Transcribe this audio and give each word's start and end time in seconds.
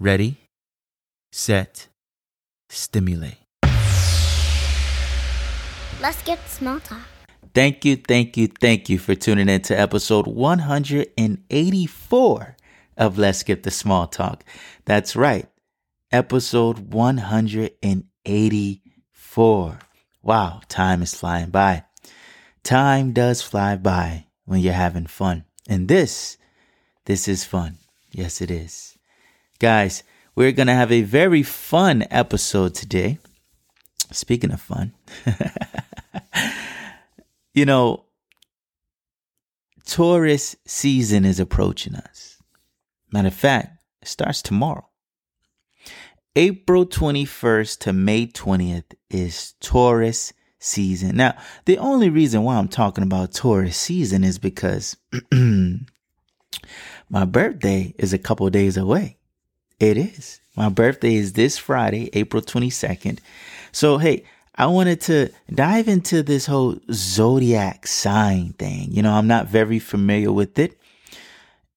ready, 0.00 0.36
set, 1.32 1.88
stimulate. 2.68 3.38
Let's 6.00 6.22
get 6.22 6.38
small 6.48 6.78
talk. 6.80 7.02
Thank 7.54 7.84
you, 7.84 7.96
thank 7.96 8.36
you, 8.36 8.46
thank 8.46 8.88
you 8.88 8.98
for 8.98 9.14
tuning 9.14 9.48
in 9.48 9.62
to 9.62 9.78
episode 9.78 10.26
184 10.26 12.56
of 12.96 13.18
Let's 13.18 13.38
Skip 13.38 13.62
the 13.62 13.70
Small 13.70 14.06
Talk. 14.06 14.44
That's 14.84 15.16
right, 15.16 15.46
episode 16.12 16.92
184. 16.92 19.78
Wow, 20.22 20.60
time 20.68 21.02
is 21.02 21.14
flying 21.14 21.50
by. 21.50 21.84
Time 22.62 23.12
does 23.12 23.40
fly 23.40 23.76
by 23.76 24.26
when 24.44 24.60
you're 24.60 24.74
having 24.74 25.06
fun. 25.06 25.44
And 25.68 25.88
this, 25.88 26.36
this 27.06 27.28
is 27.28 27.44
fun. 27.44 27.78
Yes, 28.10 28.40
it 28.40 28.50
is. 28.50 28.97
Guys, 29.60 30.04
we're 30.36 30.52
going 30.52 30.68
to 30.68 30.74
have 30.74 30.92
a 30.92 31.02
very 31.02 31.42
fun 31.42 32.04
episode 32.10 32.76
today. 32.76 33.18
Speaking 34.12 34.52
of 34.52 34.60
fun, 34.60 34.94
you 37.54 37.66
know, 37.66 38.04
tourist 39.84 40.56
season 40.64 41.24
is 41.24 41.40
approaching 41.40 41.96
us. 41.96 42.40
Matter 43.12 43.28
of 43.28 43.34
fact, 43.34 43.82
it 44.00 44.06
starts 44.06 44.42
tomorrow. 44.42 44.86
April 46.36 46.86
21st 46.86 47.80
to 47.80 47.92
May 47.92 48.28
20th 48.28 48.94
is 49.10 49.54
tourist 49.58 50.34
season. 50.60 51.16
Now, 51.16 51.36
the 51.64 51.78
only 51.78 52.10
reason 52.10 52.44
why 52.44 52.56
I'm 52.56 52.68
talking 52.68 53.02
about 53.02 53.32
tourist 53.32 53.80
season 53.80 54.22
is 54.22 54.38
because 54.38 54.96
my 57.10 57.24
birthday 57.24 57.92
is 57.98 58.12
a 58.12 58.18
couple 58.18 58.48
days 58.50 58.76
away. 58.76 59.17
It 59.80 59.96
is. 59.96 60.40
My 60.56 60.68
birthday 60.68 61.14
is 61.14 61.34
this 61.34 61.56
Friday, 61.56 62.10
April 62.12 62.42
22nd. 62.42 63.20
So, 63.70 63.98
hey, 63.98 64.24
I 64.56 64.66
wanted 64.66 65.00
to 65.02 65.30
dive 65.54 65.86
into 65.86 66.24
this 66.24 66.46
whole 66.46 66.80
zodiac 66.92 67.86
sign 67.86 68.54
thing. 68.54 68.90
You 68.90 69.02
know, 69.02 69.12
I'm 69.12 69.28
not 69.28 69.46
very 69.46 69.78
familiar 69.78 70.32
with 70.32 70.58
it. 70.58 70.80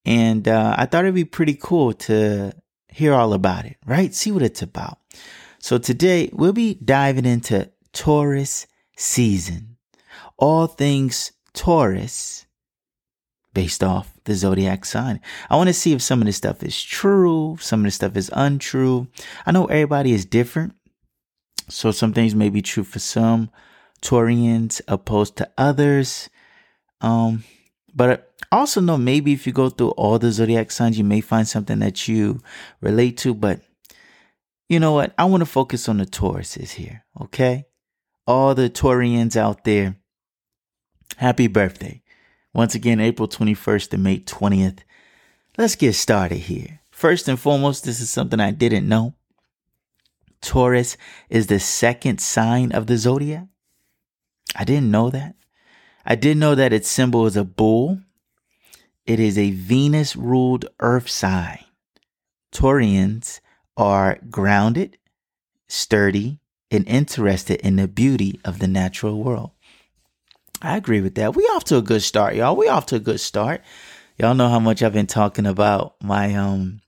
And 0.03 0.47
uh, 0.47 0.73
I 0.77 0.87
thought 0.87 1.05
it'd 1.05 1.13
be 1.13 1.25
pretty 1.25 1.53
cool 1.53 1.93
to 1.93 2.53
hear 2.87 3.13
all 3.13 3.33
about 3.33 3.65
it, 3.65 3.77
right? 3.85 4.15
See 4.15 4.31
what 4.31 4.41
it's 4.41 4.63
about. 4.63 4.97
So 5.59 5.77
today 5.77 6.31
we'll 6.33 6.53
be 6.53 6.73
diving 6.73 7.25
into 7.25 7.69
Taurus 7.93 8.65
season. 8.97 9.77
All 10.37 10.65
things 10.65 11.33
Taurus 11.53 12.47
based 13.53 13.83
off 13.83 14.13
the 14.23 14.33
zodiac 14.33 14.85
sign. 14.85 15.19
I 15.49 15.55
want 15.55 15.67
to 15.67 15.73
see 15.73 15.93
if 15.93 16.01
some 16.01 16.21
of 16.21 16.25
this 16.25 16.37
stuff 16.37 16.63
is 16.63 16.81
true, 16.81 17.57
some 17.59 17.81
of 17.81 17.85
this 17.85 17.95
stuff 17.95 18.15
is 18.15 18.31
untrue. 18.33 19.07
I 19.45 19.51
know 19.51 19.65
everybody 19.65 20.13
is 20.13 20.25
different. 20.25 20.73
So 21.67 21.91
some 21.91 22.13
things 22.13 22.35
may 22.35 22.49
be 22.49 22.61
true 22.61 22.83
for 22.83 22.99
some 22.99 23.49
Taurians 24.01 24.81
opposed 24.87 25.37
to 25.37 25.49
others. 25.57 26.29
Um, 26.99 27.43
but 27.93 28.31
I 28.51 28.57
also 28.57 28.81
know 28.81 28.97
maybe 28.97 29.33
if 29.33 29.45
you 29.45 29.53
go 29.53 29.69
through 29.69 29.91
all 29.91 30.19
the 30.19 30.31
zodiac 30.31 30.71
signs, 30.71 30.97
you 30.97 31.03
may 31.03 31.21
find 31.21 31.47
something 31.47 31.79
that 31.79 32.07
you 32.07 32.41
relate 32.81 33.17
to. 33.17 33.33
But 33.33 33.61
you 34.69 34.79
know 34.79 34.93
what? 34.93 35.13
I 35.17 35.25
want 35.25 35.41
to 35.41 35.45
focus 35.45 35.87
on 35.87 35.97
the 35.97 36.05
Tauruses 36.05 36.71
here, 36.71 37.03
okay? 37.21 37.65
All 38.27 38.55
the 38.55 38.69
Taurians 38.69 39.35
out 39.35 39.63
there, 39.63 39.97
happy 41.17 41.47
birthday. 41.47 42.00
Once 42.53 42.75
again, 42.75 42.99
April 42.99 43.27
21st 43.27 43.89
to 43.89 43.97
May 43.97 44.19
20th. 44.19 44.79
Let's 45.57 45.75
get 45.75 45.93
started 45.93 46.37
here. 46.37 46.81
First 46.91 47.27
and 47.27 47.39
foremost, 47.39 47.85
this 47.85 47.99
is 48.01 48.09
something 48.09 48.39
I 48.39 48.51
didn't 48.51 48.87
know. 48.87 49.15
Taurus 50.41 50.97
is 51.29 51.47
the 51.47 51.59
second 51.59 52.19
sign 52.19 52.71
of 52.71 52.87
the 52.87 52.97
zodiac. 52.97 53.47
I 54.55 54.65
didn't 54.65 54.91
know 54.91 55.09
that. 55.09 55.35
I 56.05 56.15
did 56.15 56.37
know 56.37 56.55
that 56.55 56.73
its 56.73 56.89
symbol 56.89 57.25
is 57.25 57.37
a 57.37 57.43
bull. 57.43 57.99
It 59.05 59.19
is 59.19 59.37
a 59.37 59.51
Venus 59.51 60.15
ruled 60.15 60.65
earth 60.79 61.09
sign. 61.09 61.63
Taurians 62.51 63.39
are 63.77 64.19
grounded, 64.29 64.97
sturdy, 65.67 66.39
and 66.69 66.87
interested 66.87 67.59
in 67.61 67.77
the 67.77 67.87
beauty 67.87 68.39
of 68.43 68.59
the 68.59 68.67
natural 68.67 69.23
world. 69.23 69.51
I 70.61 70.77
agree 70.77 71.01
with 71.01 71.15
that. 71.15 71.35
We 71.35 71.43
off 71.45 71.63
to 71.65 71.77
a 71.77 71.81
good 71.81 72.03
start, 72.03 72.35
y'all. 72.35 72.55
We 72.55 72.67
off 72.67 72.85
to 72.87 72.95
a 72.95 72.99
good 72.99 73.19
start. 73.19 73.61
Y'all 74.17 74.35
know 74.35 74.49
how 74.49 74.59
much 74.59 74.83
I've 74.83 74.93
been 74.93 75.07
talking 75.07 75.47
about 75.47 75.95
my 76.03 76.35
um 76.35 76.81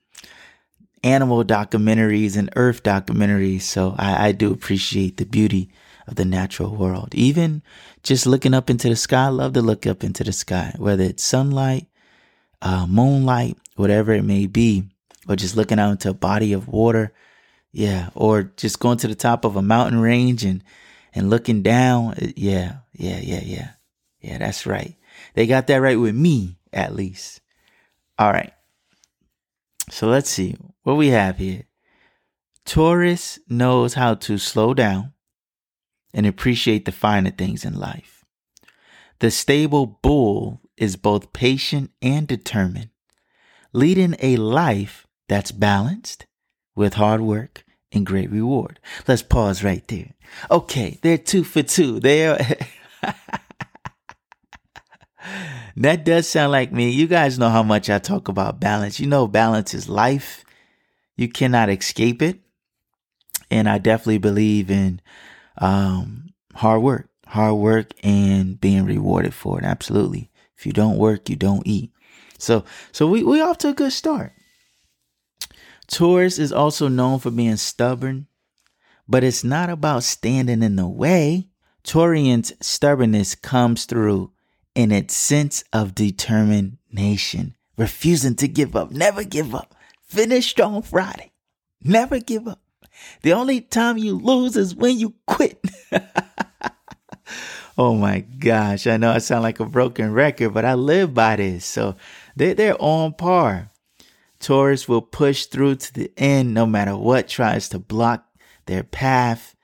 animal 1.04 1.44
documentaries 1.44 2.38
and 2.38 2.50
earth 2.56 2.84
documentaries. 2.84 3.62
So 3.62 3.96
I, 3.98 4.28
I 4.28 4.32
do 4.32 4.54
appreciate 4.54 5.18
the 5.18 5.26
beauty 5.26 5.72
of 6.08 6.16
the 6.16 6.26
natural 6.26 6.76
world. 6.76 7.16
Even 7.16 7.64
just 8.04 8.28
looking 8.28 8.54
up 8.54 8.70
into 8.70 8.90
the 8.90 8.96
sky, 8.96 9.26
I 9.26 9.30
love 9.30 9.54
to 9.54 9.62
look 9.62 9.88
up 9.88 10.04
into 10.04 10.24
the 10.24 10.32
sky, 10.32 10.76
whether 10.78 11.04
it's 11.04 11.24
sunlight, 11.24 11.88
uh, 12.62 12.86
moonlight, 12.88 13.58
whatever 13.76 14.14
it 14.14 14.24
may 14.24 14.46
be, 14.46 14.84
or 15.28 15.36
just 15.36 15.56
looking 15.58 15.80
out 15.80 15.92
into 15.92 16.10
a 16.10 16.14
body 16.14 16.54
of 16.54 16.68
water. 16.68 17.14
Yeah. 17.72 18.10
Or 18.14 18.44
just 18.44 18.80
going 18.80 19.00
to 19.00 19.08
the 19.08 19.16
top 19.16 19.46
of 19.46 19.56
a 19.56 19.62
mountain 19.62 20.00
range 20.00 20.46
and, 20.46 20.64
and 21.14 21.30
looking 21.30 21.62
down. 21.62 22.14
Uh, 22.14 22.28
yeah. 22.36 22.78
Yeah, 22.94 23.20
yeah, 23.22 23.42
yeah. 23.44 23.70
Yeah, 24.22 24.38
that's 24.38 24.66
right. 24.66 24.96
They 25.34 25.48
got 25.48 25.68
that 25.68 25.82
right 25.82 26.00
with 26.00 26.16
me, 26.16 26.58
at 26.72 26.96
least. 26.96 27.42
All 28.18 28.32
right. 28.32 28.54
So 29.90 30.08
let's 30.08 30.30
see 30.30 30.56
what 30.84 30.96
we 30.96 31.10
have 31.10 31.38
here. 31.38 31.64
Taurus 32.66 33.40
knows 33.50 33.96
how 33.96 34.14
to 34.16 34.38
slow 34.38 34.74
down 34.74 35.14
and 36.14 36.26
appreciate 36.26 36.86
the 36.86 36.92
finer 36.92 37.32
things 37.32 37.66
in 37.66 37.78
life. 37.78 38.24
The 39.20 39.32
stable 39.32 40.00
bull 40.02 40.62
is 40.78 40.96
both 40.96 41.34
patient 41.34 41.92
and 42.02 42.28
determined, 42.28 42.90
leading 43.74 44.16
a 44.20 44.38
life 44.38 45.06
that's 45.28 45.52
balanced 45.52 46.26
with 46.76 46.96
hard 46.96 47.22
work 47.22 47.66
and 47.94 48.06
great 48.06 48.32
reward. 48.32 48.80
Let's 49.08 49.22
pause 49.22 49.64
right 49.64 49.88
there. 49.88 50.14
Okay, 50.50 51.00
they're 51.02 51.18
two 51.18 51.44
for 51.44 51.64
two. 51.64 52.00
They're 52.00 52.38
that 55.78 56.04
does 56.04 56.28
sound 56.28 56.52
like 56.52 56.72
me. 56.72 56.90
You 56.90 57.08
guys 57.08 57.40
know 57.40 57.50
how 57.50 57.64
much 57.64 57.90
I 57.90 58.00
talk 58.00 58.28
about 58.28 58.60
balance. 58.60 59.00
You 59.00 59.08
know, 59.08 59.28
balance 59.28 59.74
is 59.74 59.88
life. 59.88 60.44
You 61.16 61.30
cannot 61.30 61.70
escape 61.70 62.22
it. 62.22 62.40
And 63.50 63.70
I 63.70 63.78
definitely 63.78 64.18
believe 64.18 64.72
in 64.72 65.00
um, 65.58 66.34
hard 66.56 66.82
work, 66.82 67.10
hard 67.28 67.56
work 67.56 67.94
and 68.04 68.60
being 68.60 68.86
rewarded 68.86 69.34
for 69.34 69.60
it. 69.60 69.66
Absolutely. 69.66 70.32
If 70.58 70.66
you 70.66 70.74
don't 70.74 70.98
work, 70.98 71.30
you 71.30 71.36
don't 71.36 71.66
eat. 71.66 71.92
So, 72.40 72.66
so 72.92 73.08
we, 73.08 73.24
we 73.24 73.42
off 73.42 73.60
to 73.60 73.70
a 73.70 73.74
good 73.74 73.94
start. 73.94 74.34
Taurus 75.94 76.40
is 76.40 76.52
also 76.52 76.88
known 76.88 77.20
for 77.20 77.30
being 77.30 77.56
stubborn, 77.56 78.26
but 79.08 79.24
it's 79.24 79.44
not 79.44 79.70
about 79.70 80.02
standing 80.02 80.64
in 80.64 80.76
the 80.76 80.88
way. 80.88 81.50
Taurian's 81.84 82.52
stubbornness 82.62 83.36
comes 83.36 83.86
through 83.86 84.32
in 84.74 84.92
its 84.92 85.14
sense 85.14 85.64
of 85.72 85.94
determination, 85.94 87.56
refusing 87.78 88.36
to 88.38 88.48
give 88.48 88.76
up, 88.76 88.90
never 88.90 89.24
give 89.24 89.54
up. 89.54 89.76
Finish 90.02 90.50
strong 90.50 90.82
Friday. 90.82 91.32
Never 91.84 92.20
give 92.20 92.48
up. 92.48 92.62
The 93.22 93.34
only 93.34 93.62
time 93.62 94.00
you 94.00 94.18
lose 94.18 94.58
is 94.58 94.74
when 94.76 94.98
you 94.98 95.14
quit. 95.28 95.64
oh 97.78 97.94
my 97.94 98.22
gosh. 98.22 98.88
I 98.88 98.98
know 98.98 99.12
I 99.12 99.20
sound 99.20 99.44
like 99.44 99.60
a 99.60 99.66
broken 99.66 100.12
record, 100.12 100.56
but 100.56 100.66
I 100.66 100.74
live 100.74 101.14
by 101.14 101.36
this. 101.36 101.66
So 101.66 101.98
they, 102.36 102.54
they're 102.54 102.82
on 102.82 103.14
par. 103.14 103.70
Taurus 104.44 104.90
will 104.90 105.02
push 105.02 105.46
through 105.46 105.76
to 105.76 105.94
the 105.94 106.12
end 106.18 106.54
no 106.54 106.66
matter 106.66 106.98
what 106.98 107.30
tries 107.30 107.70
to 107.70 107.80
block 107.80 108.26
their 108.66 108.84
path. 108.84 109.56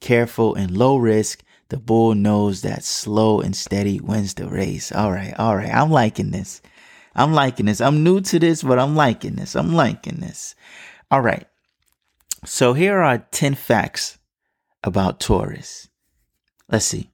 Careful 0.00 0.56
and 0.56 0.76
low 0.76 0.96
risk, 0.96 1.44
the 1.68 1.76
bull 1.78 2.16
knows 2.16 2.62
that 2.62 2.82
slow 2.82 3.40
and 3.40 3.54
steady 3.54 4.00
wins 4.00 4.34
the 4.34 4.48
race. 4.48 4.90
All 4.90 5.12
right, 5.12 5.32
all 5.38 5.56
right. 5.56 5.72
I'm 5.72 5.90
liking 5.90 6.32
this. 6.32 6.60
I'm 7.14 7.32
liking 7.32 7.66
this. 7.66 7.80
I'm 7.80 8.02
new 8.02 8.20
to 8.22 8.38
this, 8.40 8.64
but 8.64 8.80
I'm 8.80 8.96
liking 8.96 9.36
this. 9.36 9.54
I'm 9.54 9.72
liking 9.72 10.16
this. 10.16 10.56
All 11.10 11.20
right. 11.20 11.46
So 12.44 12.72
here 12.72 12.98
are 12.98 13.26
10 13.30 13.54
facts 13.54 14.18
about 14.82 15.20
Taurus. 15.20 15.88
Let's 16.68 16.86
see. 16.86 17.10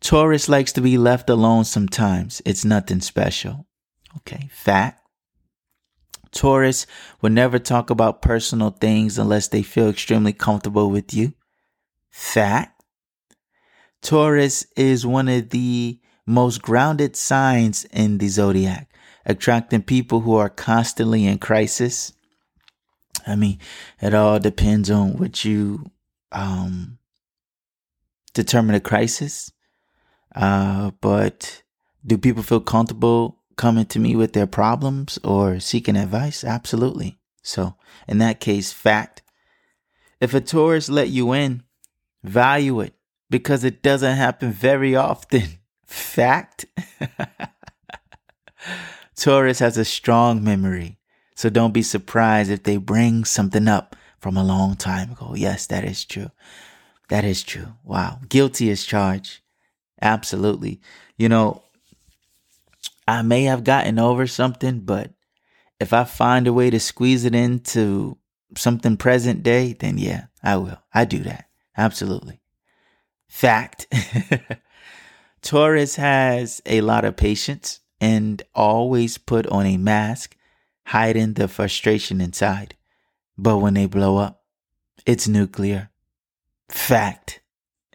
Taurus 0.00 0.48
likes 0.48 0.72
to 0.74 0.80
be 0.80 0.96
left 0.96 1.28
alone 1.28 1.64
sometimes. 1.64 2.40
It's 2.44 2.64
nothing 2.64 3.00
special. 3.00 3.66
Okay. 4.18 4.48
Fact. 4.52 5.01
Taurus 6.32 6.86
will 7.20 7.30
never 7.30 7.58
talk 7.58 7.90
about 7.90 8.22
personal 8.22 8.70
things 8.70 9.18
unless 9.18 9.48
they 9.48 9.62
feel 9.62 9.88
extremely 9.88 10.32
comfortable 10.32 10.90
with 10.90 11.14
you. 11.14 11.34
Fact. 12.10 12.82
Taurus 14.00 14.66
is 14.76 15.06
one 15.06 15.28
of 15.28 15.50
the 15.50 16.00
most 16.26 16.62
grounded 16.62 17.14
signs 17.14 17.84
in 17.86 18.18
the 18.18 18.28
zodiac, 18.28 18.92
attracting 19.24 19.82
people 19.82 20.20
who 20.20 20.34
are 20.34 20.48
constantly 20.48 21.26
in 21.26 21.38
crisis. 21.38 22.12
I 23.26 23.36
mean, 23.36 23.58
it 24.00 24.14
all 24.14 24.40
depends 24.40 24.90
on 24.90 25.18
what 25.18 25.44
you 25.44 25.90
um, 26.32 26.98
determine 28.34 28.74
a 28.74 28.80
crisis. 28.80 29.52
Uh, 30.34 30.90
but 31.00 31.62
do 32.04 32.18
people 32.18 32.42
feel 32.42 32.60
comfortable 32.60 33.41
coming 33.62 33.86
to 33.86 34.00
me 34.00 34.16
with 34.16 34.32
their 34.32 34.48
problems 34.48 35.20
or 35.22 35.60
seeking 35.60 35.94
advice? 35.94 36.42
Absolutely. 36.42 37.20
So, 37.44 37.76
in 38.08 38.18
that 38.18 38.40
case, 38.40 38.72
fact. 38.72 39.22
If 40.20 40.34
a 40.34 40.40
Taurus 40.40 40.88
let 40.88 41.10
you 41.10 41.32
in, 41.32 41.62
value 42.24 42.80
it 42.80 42.92
because 43.30 43.62
it 43.62 43.80
doesn't 43.80 44.16
happen 44.16 44.50
very 44.50 44.96
often. 44.96 45.60
Fact. 45.86 46.66
Taurus 49.16 49.60
has 49.60 49.78
a 49.78 49.84
strong 49.84 50.42
memory, 50.42 50.98
so 51.36 51.48
don't 51.48 51.72
be 51.72 51.82
surprised 51.82 52.50
if 52.50 52.64
they 52.64 52.78
bring 52.78 53.24
something 53.24 53.68
up 53.68 53.94
from 54.18 54.36
a 54.36 54.42
long 54.42 54.74
time 54.74 55.12
ago. 55.12 55.34
Yes, 55.36 55.68
that 55.68 55.84
is 55.84 56.04
true. 56.04 56.32
That 57.10 57.24
is 57.24 57.44
true. 57.44 57.74
Wow. 57.84 58.18
Guilty 58.28 58.70
as 58.70 58.84
charged. 58.84 59.38
Absolutely. 60.00 60.80
You 61.16 61.28
know, 61.28 61.62
I 63.06 63.22
may 63.22 63.44
have 63.44 63.64
gotten 63.64 63.98
over 63.98 64.26
something, 64.26 64.80
but 64.80 65.12
if 65.80 65.92
I 65.92 66.04
find 66.04 66.46
a 66.46 66.52
way 66.52 66.70
to 66.70 66.78
squeeze 66.78 67.24
it 67.24 67.34
into 67.34 68.18
something 68.56 68.96
present 68.96 69.42
day, 69.42 69.72
then 69.72 69.98
yeah, 69.98 70.26
I 70.42 70.56
will. 70.56 70.78
I 70.94 71.04
do 71.04 71.18
that. 71.20 71.46
Absolutely. 71.76 72.40
Fact. 73.28 73.86
Taurus 75.42 75.96
has 75.96 76.62
a 76.66 76.80
lot 76.82 77.04
of 77.04 77.16
patience 77.16 77.80
and 78.00 78.42
always 78.54 79.18
put 79.18 79.46
on 79.48 79.66
a 79.66 79.76
mask, 79.76 80.36
hiding 80.86 81.34
the 81.34 81.48
frustration 81.48 82.20
inside. 82.20 82.76
But 83.36 83.58
when 83.58 83.74
they 83.74 83.86
blow 83.86 84.18
up, 84.18 84.42
it's 85.06 85.26
nuclear. 85.26 85.90
Fact. 86.68 87.40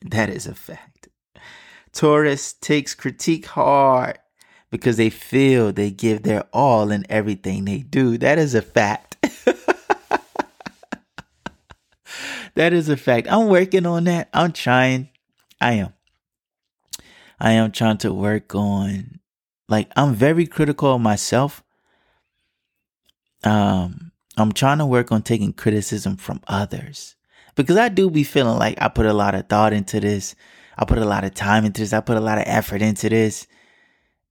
That 0.01 0.29
is 0.29 0.45
a 0.45 0.53
fact. 0.53 1.07
Taurus 1.91 2.53
takes 2.53 2.93
critique 2.93 3.45
hard 3.47 4.19
because 4.69 4.97
they 4.97 5.09
feel 5.09 5.71
they 5.71 5.91
give 5.91 6.23
their 6.23 6.43
all 6.53 6.91
in 6.91 7.05
everything 7.09 7.65
they 7.65 7.79
do. 7.79 8.17
That 8.17 8.37
is 8.37 8.53
a 8.55 8.61
fact. 8.61 9.17
that 12.55 12.73
is 12.73 12.89
a 12.89 12.97
fact. 12.97 13.27
I'm 13.29 13.47
working 13.47 13.85
on 13.85 14.05
that. 14.05 14.29
I'm 14.33 14.51
trying. 14.51 15.09
I 15.61 15.73
am. 15.73 15.93
I 17.39 17.51
am 17.51 17.71
trying 17.71 17.97
to 17.99 18.13
work 18.13 18.55
on 18.55 19.19
like 19.69 19.91
I'm 19.95 20.13
very 20.13 20.47
critical 20.47 20.95
of 20.95 21.01
myself. 21.01 21.63
Um 23.43 24.11
I'm 24.37 24.51
trying 24.51 24.77
to 24.79 24.85
work 24.85 25.11
on 25.11 25.23
taking 25.23 25.53
criticism 25.53 26.17
from 26.17 26.41
others 26.47 27.15
because 27.55 27.77
I 27.77 27.89
do 27.89 28.09
be 28.09 28.23
feeling 28.23 28.57
like 28.57 28.77
I 28.79 28.87
put 28.87 29.05
a 29.05 29.13
lot 29.13 29.35
of 29.35 29.47
thought 29.47 29.73
into 29.73 29.99
this. 29.99 30.35
I 30.77 30.85
put 30.85 30.99
a 30.99 31.05
lot 31.05 31.23
of 31.23 31.33
time 31.33 31.65
into 31.65 31.81
this. 31.81 31.93
I 31.93 32.01
put 32.01 32.17
a 32.17 32.21
lot 32.21 32.37
of 32.37 32.43
effort 32.45 32.81
into 32.81 33.09
this. 33.09 33.47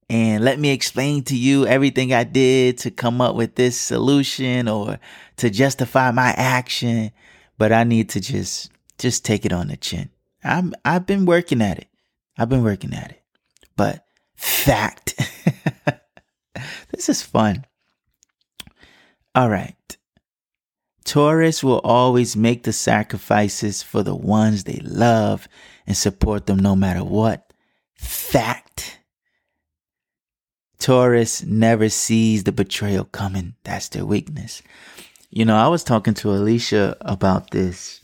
And 0.09 0.43
let 0.43 0.57
me 0.59 0.69
explain 0.69 1.23
to 1.25 1.35
you 1.35 1.67
everything 1.67 2.13
I 2.13 2.23
did 2.23 2.77
to 2.79 2.91
come 2.91 3.19
up 3.19 3.35
with 3.35 3.55
this 3.55 3.79
solution 3.79 4.67
or 4.69 4.99
to 5.37 5.49
justify 5.49 6.11
my 6.11 6.29
action. 6.29 7.11
But 7.57 7.73
I 7.73 7.83
need 7.83 8.09
to 8.09 8.21
just, 8.21 8.71
just 8.97 9.25
take 9.25 9.45
it 9.45 9.51
on 9.51 9.67
the 9.67 9.77
chin. 9.77 10.09
I'm, 10.43 10.73
I've 10.85 11.05
been 11.05 11.25
working 11.25 11.61
at 11.61 11.77
it. 11.77 11.89
I've 12.37 12.49
been 12.49 12.63
working 12.63 12.93
at 12.93 13.11
it. 13.11 13.21
But 13.75 14.05
fact. 14.35 15.15
this 16.91 17.09
is 17.09 17.21
fun. 17.21 17.65
All 19.35 19.49
right. 19.49 19.75
Taurus 21.03 21.63
will 21.63 21.79
always 21.79 22.35
make 22.35 22.63
the 22.63 22.73
sacrifices 22.73 23.81
for 23.81 24.03
the 24.03 24.15
ones 24.15 24.63
they 24.63 24.81
love 24.83 25.47
and 25.85 25.95
support 25.95 26.45
them 26.45 26.59
no 26.59 26.75
matter 26.75 27.03
what. 27.03 27.51
Fact. 27.95 28.66
Taurus 30.79 31.43
never 31.43 31.89
sees 31.89 32.43
the 32.43 32.51
betrayal 32.51 33.05
coming. 33.05 33.55
That's 33.63 33.89
their 33.89 34.05
weakness. 34.05 34.61
You 35.29 35.45
know, 35.45 35.55
I 35.55 35.67
was 35.67 35.83
talking 35.83 36.13
to 36.15 36.31
Alicia 36.31 36.95
about 37.01 37.51
this 37.51 38.01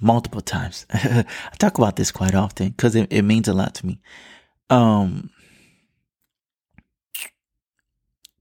multiple 0.00 0.40
times. 0.40 0.86
I 0.92 1.24
talk 1.58 1.78
about 1.78 1.96
this 1.96 2.12
quite 2.12 2.34
often 2.34 2.70
because 2.70 2.94
it, 2.94 3.08
it 3.10 3.22
means 3.22 3.48
a 3.48 3.54
lot 3.54 3.74
to 3.76 3.86
me. 3.86 4.00
Um, 4.68 5.30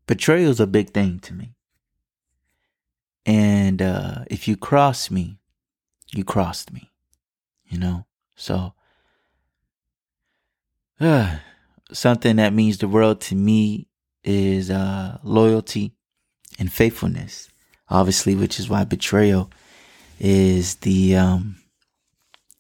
betrayal 0.08 0.52
is 0.52 0.60
a 0.60 0.68
big 0.68 0.92
thing 0.92 1.20
to 1.20 1.34
me. 1.34 1.54
And 3.26 3.82
uh, 3.82 4.26
if 4.28 4.48
you 4.48 4.56
cross 4.56 5.10
me, 5.10 5.40
you 6.14 6.24
crossed 6.24 6.72
me, 6.72 6.92
you 7.68 7.80
know? 7.80 8.06
So, 8.36 8.74
uh, 11.00 11.38
something 11.92 12.38
that 12.38 12.54
means 12.54 12.78
the 12.78 12.88
world 12.88 13.22
to 13.22 13.36
me 13.36 13.88
is 14.24 14.72
uh, 14.72 15.20
loyalty 15.24 15.94
and 16.58 16.72
faithfulness, 16.72 17.50
obviously, 17.90 18.36
which 18.36 18.60
is 18.60 18.70
why 18.70 18.84
betrayal 18.84 19.52
is 20.20 20.76
the, 20.78 21.16
um, 21.16 21.58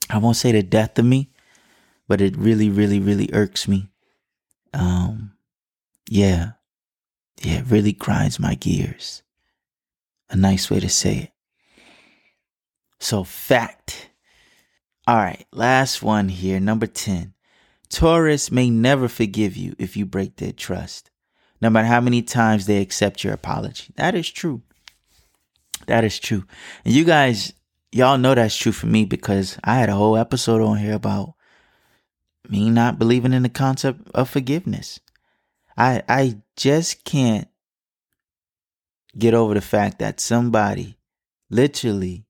I 0.10 0.18
won't 0.18 0.38
say 0.38 0.52
the 0.52 0.64
death 0.64 1.00
of 1.00 1.06
me, 1.06 1.32
but 2.08 2.22
it 2.22 2.38
really, 2.38 2.70
really, 2.70 3.00
really 3.00 3.30
irks 3.34 3.68
me. 3.68 3.90
Um, 4.74 5.34
yeah, 6.10 6.52
yeah, 7.42 7.60
it 7.60 7.66
really 7.68 7.94
grinds 7.94 8.40
my 8.40 8.56
gears 8.56 9.24
a 10.30 10.36
nice 10.36 10.70
way 10.70 10.80
to 10.80 10.90
say 10.90 11.18
it. 11.18 11.32
So, 13.00 13.24
fact. 13.24 14.10
All 15.08 15.18
right, 15.18 15.46
last 15.52 16.02
one 16.02 16.30
here, 16.30 16.60
number 16.60 16.88
10. 16.88 17.35
Taurus 17.90 18.52
may 18.52 18.70
never 18.70 19.08
forgive 19.08 19.56
you 19.56 19.76
if 19.78 19.96
you 19.96 20.06
break 20.06 20.38
their 20.38 20.52
trust, 20.52 21.12
no 21.62 21.70
matter 21.70 21.88
how 21.88 22.02
many 22.02 22.22
times 22.22 22.66
they 22.66 22.82
accept 22.82 23.24
your 23.24 23.34
apology. 23.34 23.94
That 23.96 24.16
is 24.16 24.30
true. 24.30 24.62
That 25.88 26.04
is 26.04 26.20
true. 26.20 26.46
And 26.84 26.94
you 26.94 27.04
guys, 27.04 27.54
y'all 27.92 28.18
know 28.18 28.36
that's 28.36 28.58
true 28.58 28.72
for 28.72 28.88
me 28.88 29.06
because 29.06 29.58
I 29.64 29.76
had 29.76 29.90
a 29.90 29.96
whole 29.96 30.18
episode 30.18 30.62
on 30.62 30.78
here 30.78 30.94
about 30.94 31.34
me 32.50 32.70
not 32.70 33.00
believing 33.00 33.34
in 33.34 33.44
the 33.44 33.50
concept 33.50 34.10
of 34.14 34.30
forgiveness. 34.30 35.00
I 35.78 36.04
I 36.08 36.38
just 36.56 37.04
can't 37.04 37.48
get 39.18 39.34
over 39.34 39.54
the 39.54 39.62
fact 39.62 40.00
that 40.00 40.20
somebody 40.20 40.98
literally 41.50 42.26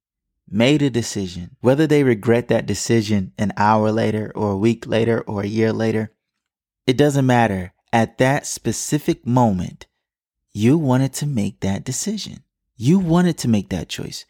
made 0.50 0.82
a 0.82 0.90
decision, 0.90 1.56
whether 1.62 1.88
they 1.88 2.04
regret 2.04 2.48
that 2.50 2.66
decision 2.66 3.34
an 3.38 3.52
hour 3.58 3.92
later 3.92 4.32
or 4.36 4.52
a 4.52 4.58
week 4.58 4.86
later 4.88 5.22
or 5.22 5.42
a 5.42 5.48
year 5.48 5.74
later, 5.74 6.12
it 6.86 6.98
doesn't 6.98 7.26
matter. 7.26 7.74
At 7.92 8.18
that 8.18 8.46
specific 8.46 9.26
moment, 9.26 9.88
you 10.54 10.78
wanted 10.78 11.14
to 11.14 11.26
make 11.26 11.62
that 11.62 11.84
decision. 11.84 12.44
You 12.76 13.00
wanted 13.00 13.38
to 13.40 13.48
make 13.48 13.70
that 13.70 13.90
choice. 13.90 14.26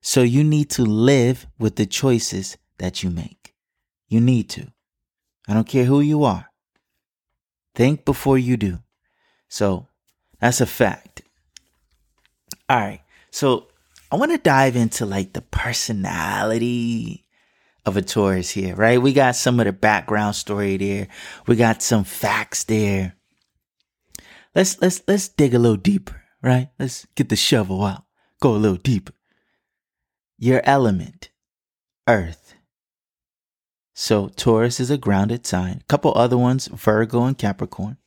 So 0.00 0.22
you 0.22 0.42
need 0.42 0.70
to 0.70 0.82
live 0.82 1.46
with 1.58 1.76
the 1.76 1.86
choices 1.86 2.56
that 2.78 3.02
you 3.02 3.10
make. 3.10 3.54
You 4.08 4.20
need 4.20 4.48
to. 4.50 4.72
I 5.46 5.54
don't 5.54 5.68
care 5.68 5.84
who 5.84 6.00
you 6.00 6.24
are. 6.24 6.46
Think 7.74 8.04
before 8.04 8.38
you 8.38 8.56
do. 8.56 8.78
So 9.48 9.86
that's 10.40 10.60
a 10.60 10.66
fact. 10.66 11.22
All 12.68 12.78
right. 12.78 13.02
So 13.30 13.69
I 14.10 14.16
want 14.16 14.32
to 14.32 14.38
dive 14.38 14.76
into 14.76 15.06
like 15.06 15.32
the 15.32 15.42
personality 15.42 17.24
of 17.86 17.96
a 17.96 18.02
Taurus 18.02 18.50
here, 18.50 18.74
right? 18.74 19.00
We 19.00 19.12
got 19.12 19.36
some 19.36 19.60
of 19.60 19.66
the 19.66 19.72
background 19.72 20.34
story 20.34 20.76
there. 20.76 21.08
We 21.46 21.56
got 21.56 21.82
some 21.82 22.04
facts 22.04 22.64
there. 22.64 23.14
Let's 24.54 24.80
let's 24.80 25.02
let's 25.06 25.28
dig 25.28 25.54
a 25.54 25.58
little 25.58 25.76
deeper, 25.76 26.22
right? 26.42 26.70
Let's 26.78 27.06
get 27.14 27.28
the 27.28 27.36
shovel 27.36 27.84
out. 27.84 28.04
Go 28.40 28.54
a 28.54 28.56
little 28.56 28.76
deeper. 28.76 29.12
Your 30.38 30.60
element, 30.64 31.30
earth. 32.08 32.54
So 33.94 34.28
Taurus 34.28 34.80
is 34.80 34.90
a 34.90 34.98
grounded 34.98 35.46
sign. 35.46 35.78
A 35.82 35.84
couple 35.84 36.12
other 36.16 36.38
ones, 36.38 36.68
Virgo 36.68 37.24
and 37.24 37.36
Capricorn. 37.36 37.98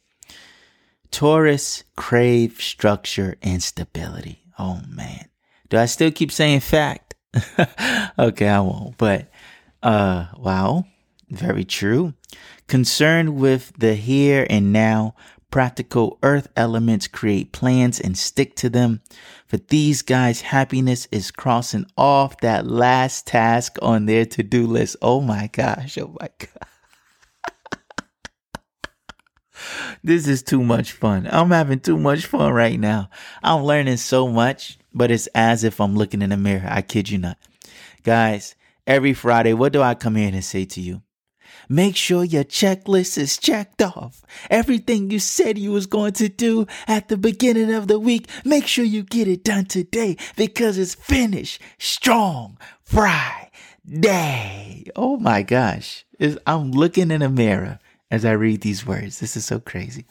Taurus 1.11 1.83
crave 1.95 2.59
structure 2.59 3.37
and 3.41 3.61
stability. 3.61 4.43
Oh 4.57 4.81
man. 4.89 5.29
Do 5.73 5.79
I 5.79 5.87
still 5.87 6.11
keep 6.11 6.31
saying 6.31 6.59
fact? 6.59 7.15
okay, 8.19 8.47
I 8.47 8.59
won't. 8.59 8.95
But 8.95 9.31
uh 9.81 10.27
wow, 10.37 10.85
very 11.31 11.65
true. 11.65 12.13
Concerned 12.67 13.37
with 13.37 13.73
the 13.79 13.95
here 13.95 14.45
and 14.51 14.71
now, 14.71 15.15
practical 15.49 16.19
earth 16.21 16.47
elements 16.55 17.07
create 17.07 17.53
plans 17.53 17.99
and 17.99 18.15
stick 18.15 18.55
to 18.57 18.69
them. 18.69 19.01
For 19.47 19.57
these 19.57 20.03
guys, 20.03 20.41
happiness 20.41 21.07
is 21.11 21.31
crossing 21.31 21.87
off 21.97 22.39
that 22.41 22.67
last 22.67 23.25
task 23.25 23.79
on 23.81 24.05
their 24.05 24.27
to-do 24.27 24.67
list. 24.67 24.97
Oh 25.01 25.21
my 25.21 25.49
gosh. 25.51 25.97
Oh 25.97 26.15
my 26.21 26.29
god. 26.37 27.49
this 30.03 30.27
is 30.27 30.43
too 30.43 30.63
much 30.63 30.91
fun. 30.91 31.27
I'm 31.31 31.49
having 31.49 31.79
too 31.79 31.97
much 31.97 32.27
fun 32.27 32.53
right 32.53 32.79
now. 32.79 33.09
I'm 33.41 33.63
learning 33.63 33.97
so 33.97 34.27
much, 34.27 34.77
but 34.93 35.11
it's 35.11 35.27
as 35.27 35.63
if 35.63 35.79
I'm 35.79 35.95
looking 35.95 36.21
in 36.21 36.29
the 36.29 36.37
mirror. 36.37 36.67
I 36.69 36.81
kid 36.81 37.09
you 37.09 37.17
not. 37.17 37.37
Guys, 38.03 38.55
every 38.85 39.13
Friday, 39.13 39.53
what 39.53 39.73
do 39.73 39.81
I 39.81 39.95
come 39.95 40.17
in 40.17 40.33
and 40.33 40.43
say 40.43 40.65
to 40.65 40.81
you? 40.81 41.01
Make 41.69 41.95
sure 41.95 42.23
your 42.23 42.43
checklist 42.43 43.17
is 43.17 43.37
checked 43.37 43.81
off. 43.81 44.21
Everything 44.49 45.09
you 45.09 45.19
said 45.19 45.57
you 45.57 45.71
was 45.71 45.85
going 45.85 46.13
to 46.13 46.29
do 46.29 46.67
at 46.87 47.07
the 47.07 47.17
beginning 47.17 47.73
of 47.73 47.87
the 47.87 47.99
week, 47.99 48.27
make 48.43 48.67
sure 48.67 48.85
you 48.85 49.03
get 49.03 49.27
it 49.27 49.43
done 49.43 49.65
today 49.65 50.17
because 50.35 50.77
it's 50.77 50.95
finished 50.95 51.61
strong 51.77 52.57
Friday. 52.83 54.85
Oh 54.95 55.17
my 55.17 55.43
gosh. 55.43 56.05
It's, 56.19 56.37
I'm 56.45 56.71
looking 56.71 57.11
in 57.11 57.21
a 57.21 57.29
mirror 57.29 57.79
as 58.11 58.25
I 58.25 58.33
read 58.33 58.61
these 58.61 58.85
words. 58.85 59.19
This 59.19 59.37
is 59.37 59.45
so 59.45 59.59
crazy. 59.59 60.05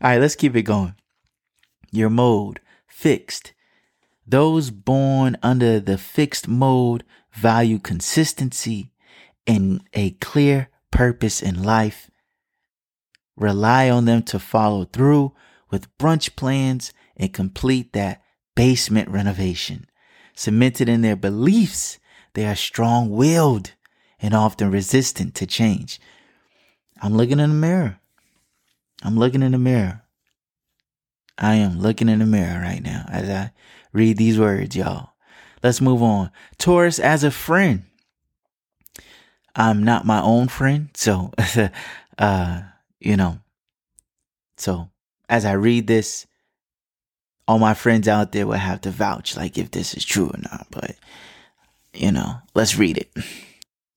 All 0.00 0.10
right, 0.10 0.20
let's 0.20 0.36
keep 0.36 0.56
it 0.56 0.62
going. 0.62 0.94
Your 1.92 2.10
mode, 2.10 2.60
fixed. 2.86 3.52
Those 4.26 4.70
born 4.70 5.36
under 5.42 5.80
the 5.80 5.98
fixed 5.98 6.48
mode 6.48 7.04
value 7.32 7.78
consistency 7.78 8.92
and 9.46 9.82
a 9.92 10.12
clear 10.12 10.68
purpose 10.90 11.42
in 11.42 11.62
life. 11.62 12.10
Rely 13.36 13.90
on 13.90 14.04
them 14.04 14.22
to 14.24 14.38
follow 14.38 14.84
through 14.84 15.32
with 15.70 15.96
brunch 15.98 16.36
plans 16.36 16.92
and 17.16 17.32
complete 17.32 17.92
that 17.92 18.22
basement 18.54 19.08
renovation. 19.08 19.86
Cemented 20.34 20.88
in 20.88 21.02
their 21.02 21.16
beliefs, 21.16 21.98
they 22.34 22.46
are 22.46 22.56
strong 22.56 23.10
willed 23.10 23.72
and 24.20 24.34
often 24.34 24.70
resistant 24.70 25.34
to 25.34 25.46
change. 25.46 26.00
I'm 27.02 27.14
looking 27.14 27.40
in 27.40 27.50
the 27.50 27.56
mirror. 27.56 27.98
I'm 29.02 29.18
looking 29.18 29.42
in 29.42 29.52
the 29.52 29.58
mirror. 29.58 30.03
I 31.38 31.54
am 31.56 31.80
looking 31.80 32.08
in 32.08 32.20
the 32.20 32.26
mirror 32.26 32.60
right 32.60 32.82
now 32.82 33.06
as 33.10 33.28
I 33.28 33.52
read 33.92 34.16
these 34.16 34.38
words, 34.38 34.76
y'all. 34.76 35.10
Let's 35.62 35.80
move 35.80 36.02
on. 36.02 36.30
Taurus 36.58 36.98
as 36.98 37.24
a 37.24 37.30
friend. 37.30 37.84
I'm 39.56 39.82
not 39.82 40.04
my 40.04 40.20
own 40.20 40.48
friend, 40.48 40.90
so 40.94 41.32
uh, 42.18 42.62
you 43.00 43.16
know. 43.16 43.38
So 44.56 44.90
as 45.28 45.44
I 45.44 45.52
read 45.52 45.86
this, 45.86 46.26
all 47.46 47.58
my 47.58 47.74
friends 47.74 48.08
out 48.08 48.32
there 48.32 48.46
will 48.46 48.54
have 48.54 48.80
to 48.82 48.90
vouch 48.90 49.36
like 49.36 49.58
if 49.58 49.70
this 49.70 49.94
is 49.94 50.04
true 50.04 50.28
or 50.28 50.38
not, 50.38 50.66
but 50.70 50.96
you 51.92 52.10
know, 52.10 52.36
let's 52.54 52.76
read 52.76 52.98
it. 52.98 53.10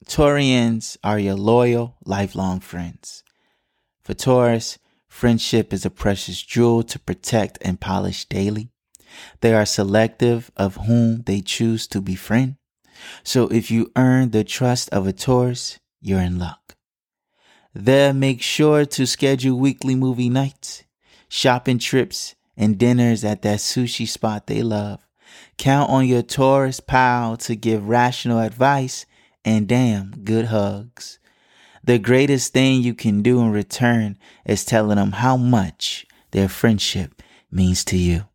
Taurians 0.05 0.97
are 1.03 1.19
your 1.19 1.35
loyal, 1.35 1.95
lifelong 2.05 2.59
friends. 2.59 3.23
For 4.03 4.13
Taurus, 4.13 4.77
friendship 5.17 5.73
is 5.73 5.83
a 5.83 5.89
precious 5.89 6.43
jewel 6.43 6.83
to 6.83 6.99
protect 6.99 7.57
and 7.61 7.81
polish 7.81 8.25
daily. 8.25 8.69
They 9.41 9.51
are 9.51 9.65
selective 9.65 10.51
of 10.55 10.75
whom 10.85 11.23
they 11.23 11.41
choose 11.41 11.87
to 11.87 12.01
befriend. 12.01 12.57
So 13.23 13.47
if 13.47 13.71
you 13.71 13.91
earn 13.95 14.29
the 14.29 14.43
trust 14.43 14.89
of 14.91 15.07
a 15.07 15.13
Taurus, 15.13 15.79
you're 15.99 16.21
in 16.21 16.37
luck. 16.37 16.75
They'll 17.73 18.13
make 18.13 18.43
sure 18.43 18.85
to 18.85 19.07
schedule 19.07 19.57
weekly 19.57 19.95
movie 19.95 20.29
nights, 20.29 20.83
shopping 21.27 21.79
trips, 21.79 22.35
and 22.55 22.77
dinners 22.77 23.23
at 23.23 23.41
that 23.41 23.57
sushi 23.57 24.07
spot 24.07 24.45
they 24.45 24.61
love. 24.61 25.07
Count 25.57 25.89
on 25.89 26.05
your 26.05 26.21
Taurus 26.21 26.79
pal 26.79 27.37
to 27.37 27.55
give 27.55 27.89
rational 27.89 28.39
advice 28.39 29.07
and 29.43 29.67
damn 29.67 30.11
good 30.23 30.45
hugs. 30.45 31.17
The 31.87 31.99
greatest 31.99 32.51
thing 32.51 32.81
you 32.81 32.93
can 32.93 33.21
do 33.21 33.39
in 33.39 33.49
return 33.49 34.17
is 34.45 34.65
telling 34.65 34.97
them 34.97 35.13
how 35.13 35.37
much 35.37 36.05
their 36.31 36.49
friendship 36.49 37.23
means 37.49 37.85
to 37.85 37.97
you. 37.97 38.25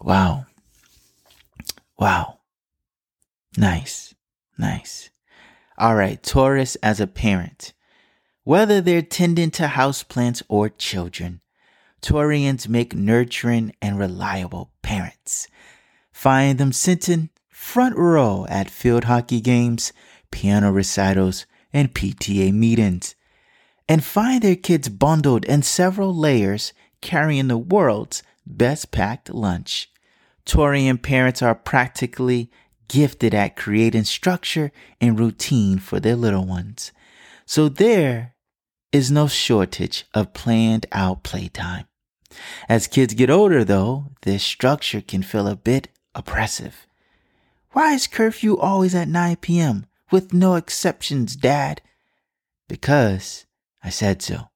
Wow. 0.00 0.46
Wow. 1.98 2.38
Nice. 3.58 4.14
Nice. 4.56 5.10
All 5.76 5.96
right. 5.96 6.22
Taurus 6.22 6.76
as 6.76 6.98
a 6.98 7.06
parent. 7.06 7.74
Whether 8.44 8.80
they're 8.80 9.02
tending 9.02 9.50
to 9.52 9.66
houseplants 9.66 10.42
or 10.48 10.70
children, 10.70 11.42
Taurians 12.00 12.70
make 12.70 12.94
nurturing 12.94 13.74
and 13.82 13.98
reliable 13.98 14.72
parents. 14.80 15.46
Find 16.10 16.56
them 16.56 16.72
sitting 16.72 17.28
front 17.50 17.96
row 17.98 18.46
at 18.48 18.70
field 18.70 19.04
hockey 19.04 19.42
games, 19.42 19.92
piano 20.30 20.72
recitals, 20.72 21.44
and 21.72 21.94
PTA 21.94 22.52
meetings, 22.52 23.14
and 23.88 24.04
find 24.04 24.42
their 24.42 24.56
kids 24.56 24.88
bundled 24.88 25.44
in 25.44 25.62
several 25.62 26.14
layers 26.14 26.72
carrying 27.00 27.48
the 27.48 27.58
world's 27.58 28.22
best 28.46 28.90
packed 28.90 29.32
lunch. 29.32 29.90
Taurian 30.44 31.00
parents 31.00 31.42
are 31.42 31.54
practically 31.54 32.50
gifted 32.88 33.34
at 33.34 33.56
creating 33.56 34.04
structure 34.04 34.72
and 35.00 35.18
routine 35.18 35.78
for 35.78 36.00
their 36.00 36.16
little 36.16 36.46
ones. 36.46 36.90
So 37.44 37.68
there 37.68 38.34
is 38.92 39.10
no 39.10 39.26
shortage 39.26 40.06
of 40.14 40.32
planned 40.32 40.86
out 40.92 41.22
playtime. 41.22 41.84
As 42.68 42.86
kids 42.86 43.14
get 43.14 43.30
older, 43.30 43.64
though, 43.64 44.06
this 44.22 44.42
structure 44.42 45.00
can 45.00 45.22
feel 45.22 45.46
a 45.46 45.56
bit 45.56 45.88
oppressive. 46.14 46.86
Why 47.72 47.92
is 47.92 48.06
curfew 48.06 48.56
always 48.58 48.94
at 48.94 49.08
9 49.08 49.36
p.m.? 49.36 49.86
With 50.10 50.32
no 50.32 50.54
exceptions, 50.54 51.36
Dad. 51.36 51.82
Because 52.68 53.46
I 53.82 53.90
said 53.90 54.22
so, 54.22 54.48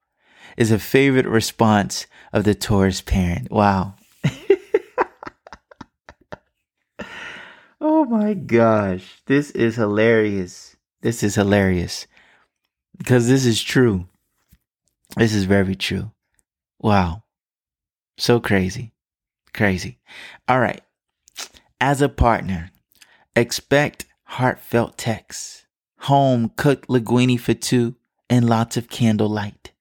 is 0.56 0.71
a 0.71 0.78
favorite 0.78 1.26
response 1.26 2.06
of 2.32 2.44
the 2.44 2.54
Taurus 2.54 3.00
parent. 3.00 3.50
Wow. 3.50 3.94
oh 7.80 8.04
my 8.04 8.35
gosh. 8.35 9.23
This 9.26 9.50
is 9.52 9.76
hilarious. 9.76 10.76
This 11.00 11.23
is 11.23 11.35
hilarious. 11.35 12.06
Because 12.97 13.28
this 13.28 13.47
is 13.47 13.62
true. 13.62 14.06
This 15.16 15.35
is 15.35 15.44
very 15.44 15.75
true. 15.75 16.11
Wow. 16.78 17.23
So 18.18 18.40
crazy. 18.40 18.92
Crazy. 19.52 19.99
All 20.49 20.61
right. 20.61 20.82
As 21.80 22.00
a 22.00 22.09
partner, 22.09 22.71
expect 23.35 24.06
heartfelt 24.33 24.97
texts, 24.97 25.67
home 25.99 26.51
cooked 26.57 26.89
linguine 26.89 27.39
for 27.39 27.53
two, 27.53 27.95
and 28.31 28.49
lots 28.49 28.79
of 28.79 28.89
candlelight. 28.89 29.73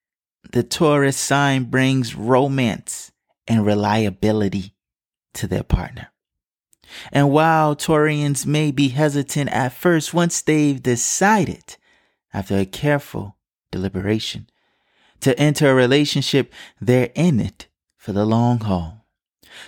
The 0.51 0.62
Taurus 0.62 1.15
sign 1.15 1.65
brings 1.65 2.15
romance 2.15 3.13
and 3.48 3.65
reliability 3.65 4.75
to 5.36 5.48
their 5.48 5.63
partner. 5.63 6.10
And 7.13 7.31
while 7.31 7.77
Taurians 7.77 8.46
may 8.46 8.72
be 8.72 8.89
hesitant 8.89 9.50
at 9.51 9.72
first, 9.72 10.13
once 10.13 10.41
they've 10.41 10.84
decided, 10.84 11.77
after 12.34 12.58
a 12.58 12.65
careful 12.65 13.38
deliberation, 13.72 14.50
to 15.22 15.38
enter 15.39 15.72
a 15.72 15.75
relationship, 15.75 16.51
they're 16.81 17.12
in 17.15 17.39
it 17.39 17.67
for 17.96 18.12
the 18.12 18.25
long 18.25 18.60
haul. 18.60 19.05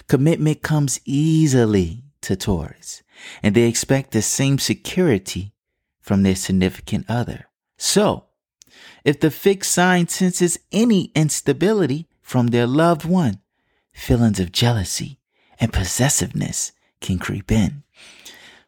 Commitment 0.09 0.61
comes 0.61 0.99
easily 1.05 2.03
to 2.19 2.35
Taurus 2.35 3.01
and 3.41 3.55
they 3.55 3.63
expect 3.63 4.11
the 4.11 4.21
same 4.21 4.59
security 4.59 5.53
from 6.01 6.23
their 6.23 6.35
significant 6.35 7.05
other. 7.09 7.47
So, 7.77 8.25
if 9.03 9.19
the 9.19 9.31
fixed 9.31 9.71
sign 9.71 10.07
senses 10.07 10.59
any 10.71 11.11
instability 11.15 12.07
from 12.21 12.47
their 12.47 12.67
loved 12.67 13.05
one, 13.05 13.39
feelings 13.91 14.39
of 14.39 14.51
jealousy 14.51 15.19
and 15.59 15.71
possessiveness 15.71 16.71
can 16.99 17.19
creep 17.19 17.51
in. 17.51 17.83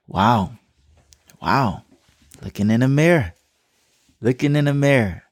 Wow. 0.08 0.52
Wow. 1.42 1.84
Looking 2.44 2.70
in 2.70 2.84
a 2.84 2.88
mirror. 2.88 3.34
Looking 4.22 4.56
in 4.56 4.68
a 4.68 4.74
mirror. 4.74 5.24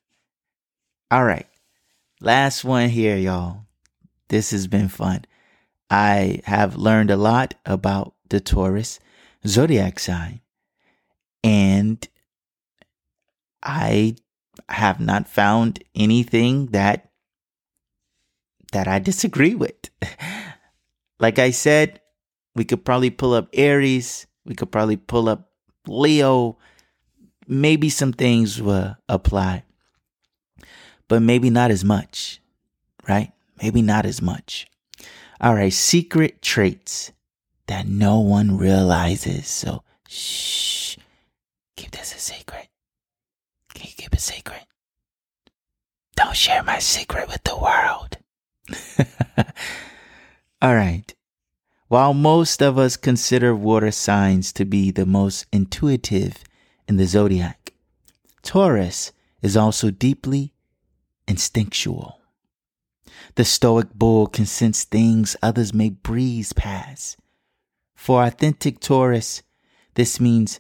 All 1.12 1.24
right. 1.24 1.48
Last 2.20 2.64
one 2.64 2.90
here, 2.90 3.18
y'all. 3.18 3.66
This 4.30 4.52
has 4.52 4.68
been 4.68 4.88
fun. 4.88 5.26
I 5.90 6.42
have 6.46 6.76
learned 6.76 7.12
a 7.12 7.18
lot 7.18 7.54
about 7.66 8.16
the 8.30 8.40
Taurus 8.40 9.00
zodiac 9.48 10.00
sign. 10.00 10.42
And 11.44 12.08
I 13.62 14.16
have 14.70 15.00
not 15.00 15.28
found 15.28 15.84
anything 15.96 16.68
that 16.68 17.10
that 18.72 18.88
I 18.88 19.00
disagree 19.00 19.54
with. 19.56 19.90
like 21.20 21.38
I 21.38 21.52
said, 21.52 22.02
we 22.56 22.66
could 22.66 22.84
probably 22.84 23.12
pull 23.12 23.34
up 23.34 23.50
Aries, 23.54 24.26
we 24.46 24.56
could 24.56 24.72
probably 24.72 24.98
pull 24.98 25.30
up 25.30 25.52
Leo, 25.88 26.58
maybe 27.48 27.90
some 27.90 28.14
things 28.14 28.62
will 28.62 28.96
apply, 29.08 29.64
but 31.08 31.22
maybe 31.22 31.50
not 31.50 31.72
as 31.72 31.84
much, 31.84 32.42
right? 33.08 33.32
Maybe 33.62 33.82
not 33.82 34.06
as 34.06 34.22
much. 34.22 34.68
All 35.40 35.54
right, 35.54 35.74
secret 35.74 36.42
traits 36.42 37.12
that 37.74 37.88
no 37.88 38.20
one 38.20 38.56
realizes. 38.56 39.48
So, 39.48 39.82
shh, 40.08 40.96
keep 41.76 41.90
this 41.90 42.14
a 42.14 42.20
secret. 42.20 42.68
Can 43.74 43.88
you 43.88 43.94
keep 43.98 44.14
a 44.14 44.20
secret? 44.20 44.68
Don't 46.16 46.36
share 46.36 46.62
my 46.62 46.78
secret 46.78 47.28
with 47.28 47.44
the 47.44 47.58
world. 47.58 48.18
All 50.62 50.76
right. 50.76 51.12
While 51.88 52.14
most 52.14 52.62
of 52.62 52.78
us 52.78 52.96
consider 52.96 53.56
water 53.56 53.90
signs 53.90 54.54
to 54.54 54.66
be 54.66 54.92
the 54.92 55.08
most 55.08 55.48
intuitive 55.52 56.44
in 56.88 56.98
the 56.98 57.08
zodiac, 57.08 57.74
Taurus 58.44 59.12
is 59.42 59.58
also 59.58 59.90
deeply 59.90 60.54
instinctual. 61.28 62.20
The 63.34 63.46
stoic 63.46 63.96
bull 63.96 64.28
can 64.28 64.46
sense 64.46 64.84
things 64.84 65.36
others 65.42 65.74
may 65.74 65.90
breeze 65.90 66.54
past. 66.54 67.18
For 68.04 68.26
authentic 68.26 68.82
Taurus, 68.82 69.44
this 69.94 70.20
means 70.20 70.60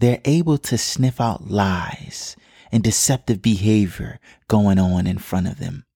they're 0.00 0.20
able 0.26 0.58
to 0.58 0.76
sniff 0.76 1.18
out 1.18 1.50
lies 1.50 2.36
and 2.70 2.84
deceptive 2.84 3.40
behavior 3.40 4.20
going 4.48 4.78
on 4.78 5.06
in 5.06 5.16
front 5.16 5.46
of 5.46 5.58
them. 5.60 5.86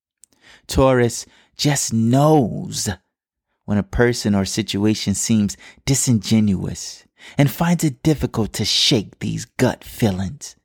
Taurus 0.66 1.26
just 1.58 1.92
knows 1.92 2.88
when 3.66 3.76
a 3.76 3.82
person 3.82 4.34
or 4.34 4.46
situation 4.46 5.12
seems 5.12 5.58
disingenuous 5.84 7.04
and 7.36 7.50
finds 7.50 7.84
it 7.84 8.02
difficult 8.02 8.54
to 8.54 8.64
shake 8.64 9.18
these 9.18 9.44
gut 9.44 9.84
feelings. 9.84 10.56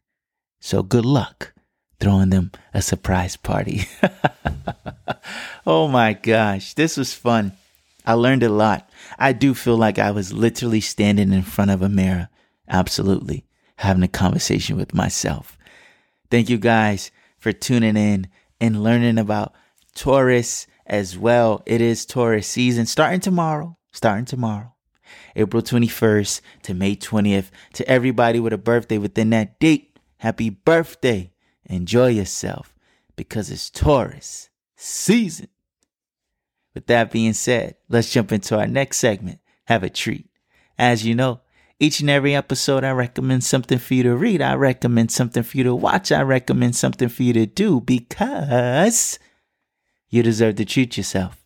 So 0.62 0.84
good 0.84 1.06
luck 1.06 1.54
throwing 2.00 2.30
them 2.30 2.54
a 2.74 2.82
surprise 2.82 3.36
party. 3.36 3.90
oh 5.68 5.90
my 5.90 6.14
gosh, 6.14 6.76
this 6.76 6.96
was 6.96 7.14
fun. 7.14 7.58
I 8.08 8.14
learned 8.14 8.42
a 8.42 8.50
lot. 8.50 8.90
I 9.20 9.34
do 9.34 9.54
feel 9.54 9.76
like 9.76 10.00
I 10.00 10.12
was 10.12 10.32
literally 10.32 10.80
standing 10.80 11.34
in 11.34 11.42
front 11.42 11.72
of 11.72 11.82
a 11.82 11.90
mirror. 11.90 12.30
Absolutely. 12.70 13.46
Having 13.76 14.04
a 14.04 14.08
conversation 14.08 14.78
with 14.78 14.94
myself. 14.94 15.58
Thank 16.32 16.50
you 16.50 16.58
guys 16.58 17.12
for 17.38 17.52
tuning 17.52 17.98
in 17.98 18.30
and 18.62 18.82
learning 18.82 19.18
about 19.18 19.54
Taurus 19.94 20.68
as 20.86 21.18
well. 21.18 21.62
It 21.66 21.82
is 21.82 22.06
Taurus 22.06 22.48
season 22.48 22.86
starting 22.86 23.20
tomorrow, 23.20 23.78
starting 23.92 24.26
tomorrow. 24.26 24.74
April 25.36 25.62
21st 25.62 26.40
to 26.64 26.74
May 26.74 26.96
20th. 26.96 27.50
To 27.74 27.90
everybody 27.90 28.40
with 28.40 28.54
a 28.54 28.58
birthday 28.58 28.98
within 28.98 29.32
that 29.32 29.60
date, 29.60 30.00
happy 30.20 30.50
birthday. 30.50 31.34
Enjoy 31.66 32.08
yourself 32.08 32.74
because 33.18 33.52
it's 33.52 33.70
Taurus 33.70 34.50
season. 34.78 35.50
With 36.78 36.86
that 36.86 37.10
being 37.10 37.34
said, 37.34 37.74
let's 37.90 38.12
jump 38.12 38.32
into 38.32 38.56
our 38.56 38.68
next 38.68 38.98
segment. 38.98 39.40
Have 39.66 39.82
a 39.82 39.90
treat. 39.90 40.30
As 40.78 41.04
you 41.04 41.16
know, 41.16 41.42
each 41.80 42.02
and 42.02 42.10
every 42.12 42.36
episode, 42.36 42.84
I 42.84 42.92
recommend 42.92 43.44
something 43.44 43.80
for 43.80 43.96
you 43.96 44.04
to 44.04 44.16
read. 44.16 44.44
I 44.44 44.54
recommend 44.54 45.12
something 45.12 45.42
for 45.42 45.58
you 45.58 45.64
to 45.64 45.74
watch. 45.74 46.12
I 46.12 46.22
recommend 46.22 46.76
something 46.76 47.10
for 47.10 47.24
you 47.24 47.34
to 47.34 47.48
do 47.48 47.82
because 47.82 49.18
you 50.08 50.22
deserve 50.22 50.58
to 50.58 50.66
treat 50.66 50.98
yourself. 50.98 51.44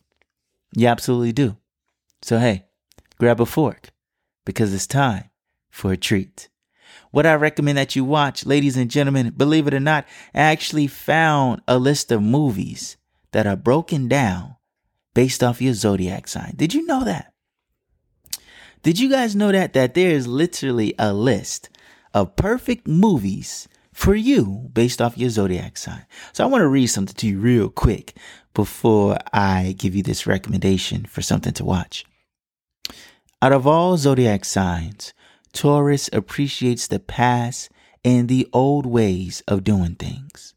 You 0.76 0.88
absolutely 0.88 1.32
do. 1.32 1.56
So, 2.20 2.38
hey, 2.38 2.66
grab 3.18 3.40
a 3.40 3.46
fork 3.46 3.88
because 4.44 4.74
it's 4.74 4.86
time 4.86 5.30
for 5.70 5.92
a 5.92 5.96
treat. 5.96 6.50
What 7.10 7.24
I 7.24 7.36
recommend 7.36 7.78
that 7.78 7.96
you 7.96 8.04
watch, 8.04 8.44
ladies 8.44 8.76
and 8.76 8.90
gentlemen, 8.90 9.30
believe 9.30 9.66
it 9.66 9.72
or 9.72 9.80
not, 9.80 10.04
I 10.34 10.40
actually 10.40 10.88
found 10.88 11.62
a 11.66 11.78
list 11.78 12.12
of 12.12 12.20
movies 12.20 12.98
that 13.30 13.46
are 13.46 13.56
broken 13.56 14.08
down 14.08 14.56
based 15.14 15.42
off 15.42 15.62
your 15.62 15.74
zodiac 15.74 16.28
sign. 16.28 16.54
Did 16.56 16.74
you 16.74 16.86
know 16.86 17.04
that? 17.04 17.32
Did 18.82 18.98
you 18.98 19.08
guys 19.08 19.36
know 19.36 19.52
that 19.52 19.74
that 19.74 19.94
there 19.94 20.10
is 20.10 20.26
literally 20.26 20.94
a 20.98 21.12
list 21.12 21.68
of 22.12 22.36
perfect 22.36 22.88
movies 22.88 23.68
for 23.92 24.14
you 24.14 24.70
based 24.72 25.00
off 25.00 25.16
your 25.16 25.30
zodiac 25.30 25.76
sign? 25.76 26.04
So 26.32 26.42
I 26.42 26.48
want 26.48 26.62
to 26.62 26.68
read 26.68 26.88
something 26.88 27.14
to 27.14 27.26
you 27.28 27.38
real 27.38 27.68
quick 27.68 28.16
before 28.54 29.18
I 29.32 29.74
give 29.78 29.94
you 29.94 30.02
this 30.02 30.26
recommendation 30.26 31.04
for 31.04 31.22
something 31.22 31.52
to 31.54 31.64
watch. 31.64 32.04
Out 33.40 33.52
of 33.52 33.66
all 33.66 33.96
zodiac 33.96 34.44
signs, 34.44 35.12
Taurus 35.52 36.08
appreciates 36.12 36.86
the 36.86 36.98
past 36.98 37.70
and 38.04 38.28
the 38.28 38.48
old 38.52 38.86
ways 38.86 39.42
of 39.46 39.64
doing 39.64 39.94
things. 39.94 40.54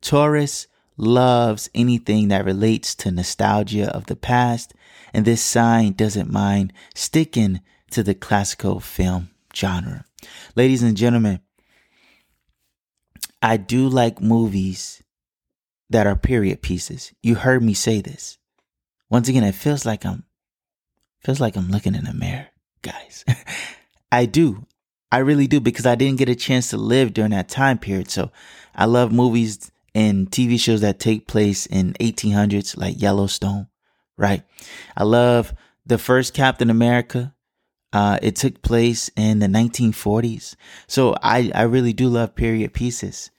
Taurus 0.00 0.66
loves 0.96 1.70
anything 1.74 2.28
that 2.28 2.44
relates 2.44 2.94
to 2.96 3.10
nostalgia 3.10 3.94
of 3.94 4.06
the 4.06 4.16
past, 4.16 4.74
and 5.12 5.24
this 5.24 5.42
sign 5.42 5.92
doesn't 5.92 6.30
mind 6.30 6.72
sticking 6.94 7.60
to 7.90 8.02
the 8.02 8.14
classical 8.14 8.80
film 8.80 9.30
genre. 9.54 10.04
Ladies 10.54 10.82
and 10.82 10.96
gentlemen, 10.96 11.40
I 13.42 13.56
do 13.56 13.88
like 13.88 14.20
movies 14.20 15.02
that 15.90 16.06
are 16.06 16.16
period 16.16 16.62
pieces. 16.62 17.12
You 17.22 17.34
heard 17.34 17.62
me 17.62 17.74
say 17.74 18.00
this. 18.00 18.38
Once 19.10 19.28
again, 19.28 19.44
it 19.44 19.54
feels 19.54 19.84
like 19.84 20.06
I'm 20.06 20.24
feels 21.20 21.40
like 21.40 21.56
I'm 21.56 21.70
looking 21.70 21.94
in 21.94 22.06
a 22.06 22.14
mirror, 22.14 22.48
guys. 22.82 23.24
I 24.12 24.26
do. 24.26 24.66
I 25.10 25.18
really 25.18 25.46
do 25.46 25.60
because 25.60 25.86
I 25.86 25.94
didn't 25.94 26.18
get 26.18 26.28
a 26.28 26.34
chance 26.34 26.70
to 26.70 26.76
live 26.76 27.12
during 27.12 27.32
that 27.32 27.48
time 27.48 27.78
period. 27.78 28.10
So 28.10 28.30
I 28.74 28.84
love 28.86 29.12
movies 29.12 29.71
and 29.94 30.30
TV 30.30 30.58
shows 30.58 30.80
that 30.80 30.98
take 30.98 31.26
place 31.26 31.66
in 31.66 31.94
1800s 31.94 32.76
like 32.76 33.00
Yellowstone, 33.00 33.68
right? 34.16 34.42
I 34.96 35.04
love 35.04 35.54
the 35.84 35.98
first 35.98 36.34
Captain 36.34 36.70
America. 36.70 37.34
Uh, 37.92 38.18
it 38.22 38.36
took 38.36 38.62
place 38.62 39.10
in 39.16 39.40
the 39.40 39.46
1940s. 39.46 40.56
So 40.86 41.14
I, 41.22 41.50
I 41.54 41.62
really 41.62 41.92
do 41.92 42.08
love 42.08 42.34
period 42.34 42.72
pieces. 42.72 43.30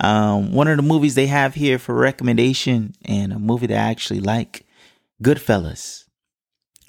Um, 0.00 0.52
one 0.52 0.66
of 0.66 0.76
the 0.76 0.82
movies 0.82 1.14
they 1.14 1.28
have 1.28 1.54
here 1.54 1.78
for 1.78 1.94
recommendation 1.94 2.94
and 3.04 3.32
a 3.32 3.38
movie 3.38 3.66
that 3.68 3.78
I 3.78 3.90
actually 3.90 4.20
like, 4.20 4.66
Goodfellas. 5.22 6.06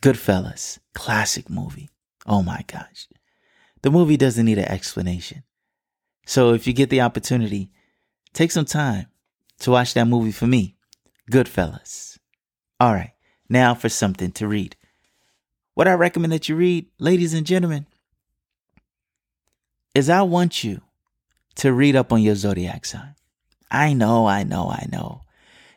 Goodfellas, 0.01 0.79
classic 0.95 1.49
movie. 1.49 1.89
Oh 2.25 2.41
my 2.41 2.63
gosh. 2.65 3.07
The 3.83 3.91
movie 3.91 4.17
doesn't 4.17 4.45
need 4.45 4.57
an 4.57 4.65
explanation. 4.65 5.43
So 6.25 6.53
if 6.53 6.65
you 6.65 6.73
get 6.73 6.89
the 6.89 7.01
opportunity, 7.01 7.71
take 8.33 8.51
some 8.51 8.65
time 8.65 9.07
to 9.61 9.71
watch 9.71 9.93
that 9.93 10.07
movie 10.07 10.31
for 10.31 10.47
me, 10.47 10.75
Goodfellas. 11.31 12.17
All 12.79 12.93
right, 12.93 13.13
now 13.49 13.73
for 13.73 13.89
something 13.89 14.31
to 14.33 14.47
read. 14.47 14.75
What 15.73 15.87
I 15.87 15.93
recommend 15.93 16.33
that 16.33 16.49
you 16.49 16.55
read, 16.55 16.87
ladies 16.99 17.33
and 17.33 17.45
gentlemen, 17.45 17.87
is 19.95 20.09
I 20.09 20.21
want 20.23 20.63
you 20.63 20.81
to 21.55 21.73
read 21.73 21.95
up 21.95 22.11
on 22.11 22.21
your 22.21 22.35
zodiac 22.35 22.85
sign. 22.85 23.15
I 23.69 23.93
know, 23.93 24.25
I 24.25 24.43
know, 24.43 24.69
I 24.69 24.87
know. 24.91 25.21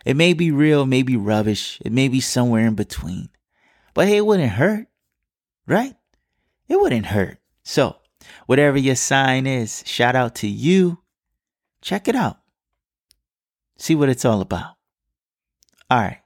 It 0.04 0.16
may 0.16 0.32
be 0.32 0.50
real, 0.50 0.82
it 0.82 0.86
may 0.86 1.02
be 1.02 1.16
rubbish, 1.16 1.80
it 1.84 1.92
may 1.92 2.08
be 2.08 2.20
somewhere 2.20 2.66
in 2.66 2.74
between. 2.74 3.28
But 3.94 4.08
hey, 4.08 4.18
it 4.18 4.26
wouldn't 4.26 4.52
hurt, 4.52 4.88
right? 5.66 5.94
It 6.68 6.80
wouldn't 6.80 7.06
hurt. 7.06 7.38
So, 7.62 7.96
whatever 8.46 8.76
your 8.76 8.96
sign 8.96 9.46
is, 9.46 9.82
shout 9.86 10.16
out 10.16 10.34
to 10.36 10.48
you. 10.48 10.98
Check 11.80 12.08
it 12.08 12.16
out. 12.16 12.38
See 13.76 13.94
what 13.94 14.08
it's 14.08 14.24
all 14.24 14.40
about. 14.40 14.74
All 15.90 16.00
right. 16.00 16.20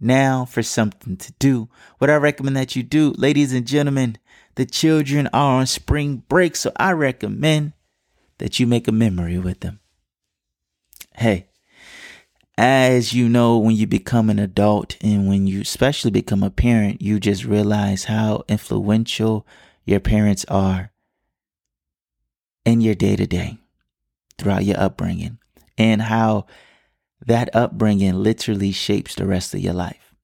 Now 0.00 0.44
for 0.44 0.62
something 0.62 1.16
to 1.16 1.32
do. 1.38 1.68
What 1.98 2.10
I 2.10 2.16
recommend 2.16 2.56
that 2.56 2.76
you 2.76 2.82
do, 2.82 3.12
ladies 3.16 3.52
and 3.52 3.66
gentlemen, 3.66 4.18
the 4.56 4.66
children 4.66 5.28
are 5.32 5.60
on 5.60 5.66
spring 5.66 6.22
break, 6.28 6.56
so 6.56 6.72
I 6.76 6.92
recommend 6.92 7.72
that 8.38 8.60
you 8.60 8.66
make 8.66 8.88
a 8.88 8.92
memory 8.92 9.38
with 9.38 9.60
them. 9.60 9.80
Hey, 11.14 11.48
as 12.58 13.12
you 13.12 13.28
know, 13.28 13.58
when 13.58 13.76
you 13.76 13.86
become 13.86 14.30
an 14.30 14.38
adult 14.38 14.96
and 15.02 15.28
when 15.28 15.46
you 15.46 15.60
especially 15.60 16.10
become 16.10 16.42
a 16.42 16.50
parent, 16.50 17.02
you 17.02 17.20
just 17.20 17.44
realize 17.44 18.04
how 18.04 18.44
influential 18.48 19.46
your 19.84 20.00
parents 20.00 20.44
are 20.48 20.90
in 22.64 22.80
your 22.80 22.94
day 22.94 23.16
to 23.16 23.26
day 23.26 23.58
throughout 24.38 24.64
your 24.64 24.80
upbringing 24.80 25.38
and 25.78 26.02
how 26.02 26.46
that 27.26 27.54
upbringing 27.54 28.14
literally 28.14 28.72
shapes 28.72 29.14
the 29.14 29.26
rest 29.26 29.54
of 29.54 29.60
your 29.60 29.74
life. 29.74 30.14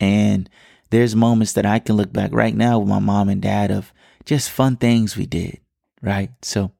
And 0.00 0.50
there's 0.90 1.16
moments 1.16 1.52
that 1.54 1.66
I 1.66 1.78
can 1.78 1.96
look 1.96 2.12
back 2.12 2.32
right 2.32 2.54
now 2.54 2.78
with 2.78 2.88
my 2.88 2.98
mom 2.98 3.28
and 3.28 3.40
dad 3.40 3.70
of 3.70 3.92
just 4.24 4.50
fun 4.50 4.76
things 4.76 5.16
we 5.16 5.26
did, 5.26 5.60
right? 6.02 6.30
So 6.42 6.72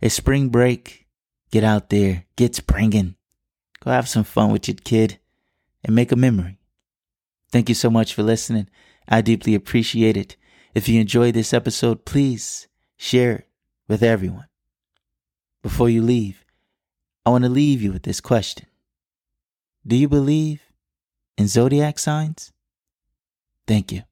it's 0.00 0.14
spring 0.14 0.48
break. 0.48 1.06
Get 1.50 1.64
out 1.64 1.88
there, 1.88 2.24
get 2.36 2.54
springing. 2.54 3.16
Go 3.82 3.90
have 3.90 4.08
some 4.08 4.24
fun 4.24 4.50
with 4.50 4.68
your 4.68 4.76
kid. 4.76 5.18
and 5.84 5.94
make 5.94 6.10
a 6.10 6.16
memory. 6.16 6.58
Thank 7.52 7.68
you 7.68 7.74
so 7.74 7.88
much 7.88 8.12
for 8.12 8.22
listening. 8.22 8.68
I 9.08 9.20
deeply 9.20 9.54
appreciate 9.54 10.16
it. 10.16 10.36
If 10.74 10.88
you 10.88 11.00
enjoyed 11.00 11.34
this 11.34 11.54
episode, 11.54 12.04
please 12.04 12.68
share 12.96 13.32
it 13.36 13.48
with 13.86 14.02
everyone. 14.02 14.48
Before 15.62 15.88
you 15.88 16.02
leave, 16.02 16.44
I 17.28 17.30
want 17.30 17.44
to 17.44 17.50
leave 17.50 17.82
you 17.82 17.92
with 17.92 18.04
this 18.04 18.22
question 18.22 18.64
Do 19.86 19.96
you 19.96 20.08
believe 20.08 20.62
in 21.36 21.46
zodiac 21.46 21.98
signs? 21.98 22.52
Thank 23.66 23.92
you. 23.92 24.07